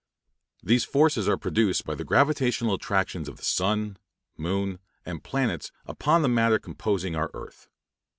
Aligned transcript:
These 0.63 0.83
forces 0.83 1.29
are 1.29 1.37
produced 1.37 1.85
by 1.85 1.93
the 1.93 2.03
gravitational 2.03 2.73
attractions 2.73 3.29
of 3.29 3.37
the 3.37 3.43
sun, 3.43 3.97
moon, 4.35 4.79
and 5.05 5.23
planets 5.23 5.71
upon 5.85 6.23
the 6.23 6.27
matter 6.27 6.57
composing 6.57 7.15
our 7.15 7.29
earth. 7.35 7.69